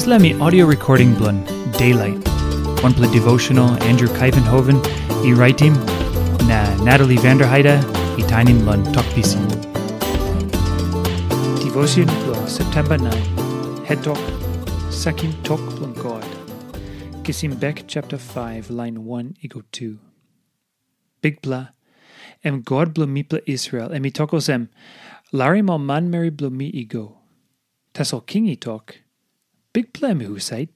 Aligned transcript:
Islami 0.00 0.32
audio 0.40 0.64
recording 0.64 1.10
blun 1.14 1.38
Daylight. 1.72 2.26
One 2.82 2.94
play 2.94 3.08
devotional 3.12 3.70
Andrew 3.82 4.08
Kuyvenhoven, 4.08 4.78
e 5.26 5.34
writing 5.34 5.74
na 6.48 6.60
Natalie 6.82 7.18
Vanderheide, 7.24 7.74
e 8.20 8.22
tinin 8.30 8.64
lun 8.64 8.82
talkpisin. 8.94 9.44
Devotion 11.64 12.06
blun 12.22 12.48
September 12.48 12.96
9. 12.96 13.84
Head 13.84 14.02
talk. 14.02 14.22
Sakim 15.00 15.34
talk 15.42 15.60
blun 15.74 15.92
God. 15.92 16.24
Kisim 17.22 17.60
Bek 17.66 17.84
chapter 17.86 18.16
5 18.16 18.70
line 18.70 19.04
1 19.04 19.36
ego 19.42 19.62
2. 19.70 19.98
Big 21.20 21.42
bla. 21.42 21.74
Em 22.42 22.62
God 22.62 22.94
blo 22.94 23.04
mi 23.04 23.22
bla 23.22 23.40
Israel. 23.44 23.92
Em 23.92 24.06
i 24.06 24.10
tokos 24.10 24.48
em. 24.48 24.70
Larry 25.30 25.60
mal 25.60 25.78
man 25.78 26.10
mary 26.10 26.30
blo 26.30 26.48
mi 26.48 26.70
ego. 26.72 27.18
Tessel 27.92 28.22
kingi 28.22 28.58
talk. 28.58 29.02
Big 29.72 29.92
bla 29.92 30.14
mi 30.14 30.26
husait. 30.26 30.68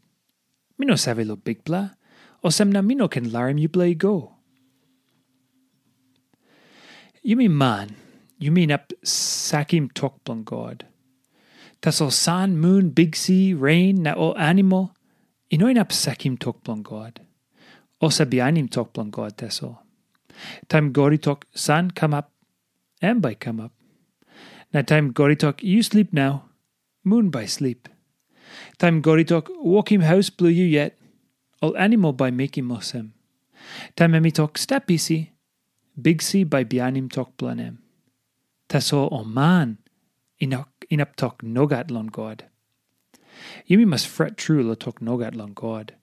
Mi 0.78 0.86
no 0.86 0.96
save 0.96 1.24
lo 1.24 1.36
big 1.36 1.64
bla. 1.64 1.90
O 2.42 2.50
sem 2.50 2.70
na 2.70 2.82
mi 2.82 2.94
no 2.94 3.08
ken 3.08 3.30
larim 3.30 3.60
you 3.60 3.68
blay 3.68 3.94
go. 3.94 4.32
You 7.22 7.36
mean 7.36 7.56
man. 7.56 7.96
You 8.38 8.52
mean 8.52 8.70
up 8.70 8.92
sakim 9.04 9.92
tok 9.92 10.22
blon 10.24 10.44
God. 10.44 10.86
Tessel 11.80 12.10
sun, 12.10 12.58
moon, 12.58 12.90
big 12.90 13.16
sea, 13.16 13.54
rain, 13.54 14.02
na 14.02 14.14
o 14.16 14.34
animal. 14.34 14.94
Inoin 15.50 15.78
up 15.78 15.88
sakim 15.88 16.38
tok 16.38 16.62
blon 16.62 16.82
God. 16.82 17.20
O 18.00 18.10
sa 18.10 18.24
bianim 18.24 18.70
tok 18.70 18.92
blon 18.92 19.10
God 19.10 19.36
tessel. 19.36 19.80
Time 20.68 20.92
gori 20.92 21.18
tok 21.18 21.46
sun 21.54 21.90
come 21.90 22.14
up. 22.14 22.30
And 23.00 23.22
by 23.22 23.34
come 23.34 23.60
up. 23.60 23.72
Na 24.72 24.82
time 24.82 25.12
gori 25.12 25.36
tok 25.36 25.62
you 25.62 25.82
sleep 25.82 26.12
now. 26.12 26.44
Moon 27.04 27.30
by 27.30 27.46
sleep. 27.46 27.88
Time 28.78 29.02
goritok 29.02 29.48
walk 29.60 29.90
him 29.92 30.02
house 30.02 30.30
blue 30.30 30.48
you 30.50 30.64
yet. 30.64 30.98
All 31.62 31.76
animal 31.76 32.12
by 32.12 32.30
making 32.30 32.64
mosem. 32.64 33.10
Time 33.96 34.30
step 34.56 34.90
easy. 34.90 35.32
Big 36.00 36.20
sea 36.20 36.44
by 36.44 36.64
bianim 36.64 37.10
talk 37.10 37.36
Planem. 37.36 37.78
Taso 38.68 39.08
o 39.10 39.24
man. 39.24 39.78
Inok 40.40 40.66
inap 40.90 41.16
talk 41.16 41.42
nogat 41.42 41.90
lon 41.90 42.08
God. 42.08 42.44
Yumi 43.68 43.86
must 43.86 44.08
fret 44.08 44.36
true 44.36 44.62
lo 44.62 44.74
talk 44.74 45.00
nogat 45.00 45.34
lon 45.34 45.52
God. 45.52 45.94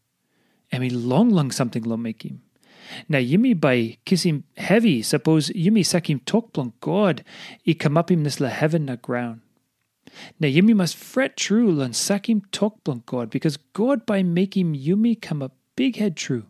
Emi 0.71 0.89
long 0.91 1.29
long 1.29 1.51
something 1.51 1.83
lo 1.83 1.97
make 1.97 2.23
him. 2.23 2.41
Now 3.07 3.19
yumi 3.19 3.59
by 3.59 3.97
kiss 4.05 4.23
him 4.23 4.45
heavy, 4.57 5.01
suppose 5.01 5.49
yumi 5.49 5.85
sak 5.85 6.09
him 6.09 6.19
talk 6.19 6.53
blon 6.53 6.73
God, 6.79 7.23
i 7.67 7.73
come 7.73 7.97
up 7.97 8.09
him 8.09 8.23
this 8.23 8.39
la 8.39 8.49
heaven 8.49 8.85
na 8.85 8.95
ground. 8.95 9.41
Now 10.39 10.47
Yumi 10.47 10.75
must 10.75 10.97
fret 10.97 11.37
true 11.37 11.81
and 11.81 11.95
sack 11.95 12.29
him 12.29 12.41
talk 12.51 12.83
blunt 12.83 13.05
God, 13.05 13.29
because 13.29 13.57
God 13.57 14.05
by 14.05 14.19
him 14.19 14.75
Yumi 14.75 15.21
come 15.21 15.41
a 15.41 15.51
big 15.75 15.97
head 15.97 16.17
true. 16.17 16.45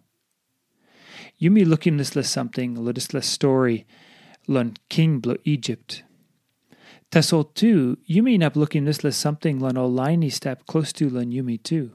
Yumi 1.39 1.65
look 1.65 1.85
him 1.85 1.97
this 1.97 2.15
less 2.15 2.29
something, 2.29 2.83
this 2.93 3.13
less 3.13 3.27
story, 3.27 3.85
lon 4.47 4.77
king 4.89 5.19
blo 5.19 5.35
Egypt. 5.43 6.03
Tessol 7.11 7.53
too, 7.53 7.97
Yumi 8.09 8.39
nap 8.39 8.55
looking 8.55 8.85
this 8.85 9.03
less 9.03 9.17
something 9.17 9.59
lon 9.59 9.73
olaini 9.73 10.31
step 10.31 10.65
close 10.65 10.93
to 10.93 11.09
lon 11.09 11.31
Yumi 11.31 11.61
too. 11.61 11.91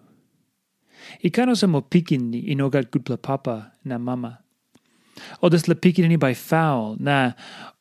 Ikano 1.22 1.56
sa 1.56 1.66
mo 1.66 1.80
pikin 1.80 2.30
ni 2.30 2.42
inogat 2.42 2.90
gudpla 2.90 3.20
papa 3.20 3.72
na 3.84 3.98
mama. 3.98 4.40
O 5.42 5.48
this 5.48 5.68
la 5.68 5.74
pikin 5.74 6.08
ni 6.08 6.16
by 6.16 6.34
foul, 6.34 6.96
na 6.98 7.32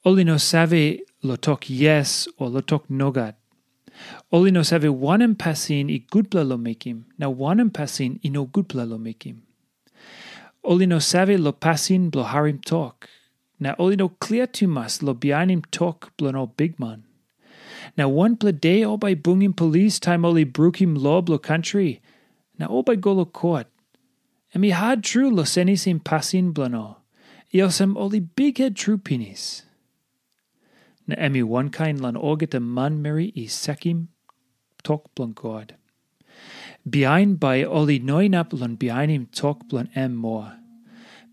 oli 0.05 0.23
no 0.23 0.37
save 0.37 1.01
lo 1.23 1.35
talk 1.35 1.69
yes 1.69 2.27
or 2.37 2.49
lo 2.49 2.61
talk 2.61 2.87
nogat. 2.87 3.35
Oli 4.31 4.51
no 4.51 4.63
save 4.63 4.83
wanem 4.83 5.35
pasin 5.35 5.89
i 5.89 5.99
gudpla 6.11 6.47
lo 6.47 6.57
mekim, 6.57 7.03
na 7.17 7.27
wanem 7.27 7.71
pasin 7.71 8.19
i 8.23 8.29
no 8.29 8.45
gudpla 8.45 8.87
lo 8.87 8.97
mekim. 8.97 9.41
Oli 10.63 10.85
no 10.85 10.99
save 10.99 11.37
lo 11.37 11.51
pasin 11.51 12.09
blo 12.09 12.23
harim 12.23 12.59
talk, 12.59 13.09
na 13.59 13.75
oli 13.77 13.95
no 13.95 14.09
clear 14.09 14.47
to 14.47 14.67
mas 14.67 15.01
lo 15.01 15.13
bianim 15.13 15.63
no 16.33 16.47
big 16.47 16.79
man. 16.79 17.03
Na 17.97 18.07
one 18.07 18.35
ple 18.35 18.51
day 18.51 18.83
all 18.83 18.97
by 18.97 19.15
bungim 19.15 19.55
police 19.55 19.99
time 19.99 20.25
oli 20.25 20.45
brukim 20.45 20.97
law 20.97 21.21
blo 21.21 21.37
country, 21.37 22.01
na 22.57 22.65
all 22.65 22.83
by 22.83 22.95
golo 22.95 23.25
court. 23.25 23.67
And 24.53 24.61
mi 24.61 24.71
had 24.71 25.03
true 25.03 25.29
lo 25.29 25.43
senisim 25.43 26.01
pasin 26.01 26.51
blo 26.53 26.67
no, 26.67 26.97
iosem 27.53 27.95
oli 27.95 28.19
big 28.19 28.57
head 28.57 28.75
true 28.75 28.97
pinis. 28.97 29.63
Na 31.07 31.15
emi 31.15 31.41
kind 31.71 32.01
lan 32.01 32.15
orget 32.15 32.53
a 32.53 32.59
man 32.59 33.01
meri 33.01 33.31
i 33.35 33.45
sekim 33.45 34.07
tok 34.83 35.13
blon 35.15 35.33
God. 35.33 35.75
Behind 36.89 37.39
by 37.39 37.63
oli 37.63 37.99
noinap 37.99 38.53
lan 38.59 38.75
behind 38.75 39.11
him 39.11 39.27
tok 39.31 39.67
blon 39.67 39.89
em 39.95 40.15
more. 40.15 40.57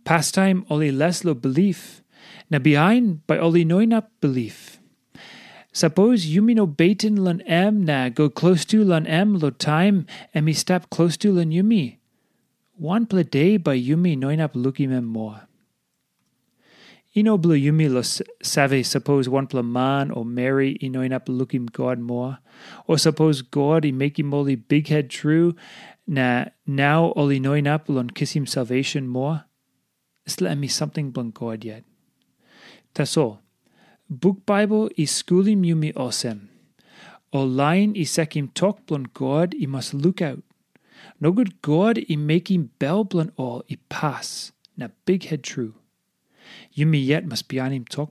Pastime 0.04 0.64
oli 0.70 0.90
less 0.90 1.24
lo 1.24 1.34
belief. 1.34 2.02
Na 2.50 2.58
behind 2.58 3.26
by 3.26 3.38
oli 3.38 3.64
noinap 3.64 4.08
belief. 4.20 4.78
Suppose 5.72 6.26
yumi 6.26 6.54
no 6.54 6.66
baitin 6.66 7.18
lan 7.18 7.40
em 7.42 7.84
na 7.84 8.08
go 8.08 8.28
close 8.28 8.64
to 8.66 8.84
lan 8.84 9.06
em 9.06 9.38
lo 9.38 9.50
time 9.50 10.06
emi 10.34 10.54
step 10.54 10.90
close 10.90 11.16
to 11.16 11.32
lan 11.32 11.50
yumi. 11.50 11.96
One 12.76 13.06
ple 13.06 13.22
day 13.22 13.56
by 13.56 13.78
yumi 13.78 14.16
noinap 14.18 14.52
lookim 14.52 14.92
em 14.92 15.04
more. 15.04 15.48
Ino 17.14 17.36
blue 17.36 17.56
yumi 17.56 17.92
lo 17.92 18.00
save 18.00 18.86
suppose 18.86 19.28
one 19.28 19.46
man 19.52 20.10
or 20.10 20.24
Mary 20.24 20.78
inoinap 20.80 21.28
looking 21.28 21.66
God 21.66 21.98
more, 21.98 22.38
or 22.86 22.96
suppose 22.96 23.42
God 23.42 23.84
i 23.84 23.90
make 23.90 24.18
him 24.18 24.32
only 24.32 24.54
big 24.56 24.88
head 24.88 25.10
true, 25.10 25.54
na 26.06 26.46
now 26.66 27.12
oli 27.14 27.38
noinap 27.38 27.88
lon 27.88 28.08
kiss 28.08 28.32
him 28.32 28.46
salvation 28.46 29.06
more. 29.06 29.44
Isla 30.26 30.56
me 30.56 30.68
something 30.68 31.10
blank 31.10 31.34
God 31.34 31.64
yet. 31.64 31.84
Taso, 32.94 33.40
book 34.08 34.46
Bible 34.46 34.88
i 34.96 35.02
schoolim 35.02 35.66
yumi 35.66 35.92
osem. 35.92 36.48
O 37.30 37.42
line 37.42 37.92
i 37.94 38.08
sekim 38.08 38.54
talk 38.54 38.86
blon 38.86 39.12
God 39.12 39.54
i 39.60 39.66
must 39.66 39.92
look 39.92 40.22
out. 40.22 40.42
No 41.20 41.30
good 41.30 41.60
God 41.60 41.98
i 41.98 42.14
him 42.14 42.70
bell 42.78 43.04
blon 43.04 43.32
all 43.36 43.64
i 43.70 43.76
pass, 43.90 44.52
na 44.78 44.88
big 45.04 45.24
head 45.24 45.42
true. 45.42 45.74
Yumi 46.76 47.04
yet 47.04 47.26
must 47.26 47.48
be 47.48 47.60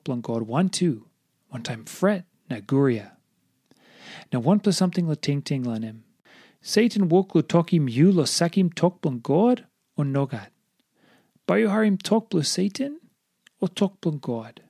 blank 0.03 0.25
God 0.25 0.43
one 0.43 0.69
two, 0.69 1.07
one 1.49 1.63
time 1.63 1.85
fret 1.85 2.25
na 2.49 2.57
guria. 2.57 3.11
Now 4.31 4.39
one 4.39 4.59
plus 4.59 4.77
something 4.77 5.07
lo 5.07 5.15
ting 5.15 5.41
ting 5.41 5.63
lan 5.63 5.83
him. 5.83 6.03
Satan 6.61 7.09
walk 7.09 7.33
lo 7.33 7.41
talk 7.41 7.73
him 7.73 7.89
you 7.89 8.11
lo 8.11 8.25
sak 8.25 8.57
him 8.57 8.69
talk 8.71 9.01
blank 9.01 9.23
God 9.23 9.65
or 9.97 10.05
nogat. 10.05 10.49
Bayu 11.47 11.69
har 11.69 11.83
him 11.83 11.97
talk 11.97 12.29
blo 12.29 12.41
Satan 12.41 12.99
or 13.59 13.67
God. 14.21 14.61